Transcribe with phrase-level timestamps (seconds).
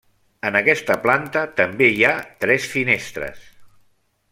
[0.49, 2.15] En aquesta planta també hi ha
[2.47, 3.47] tres finestres.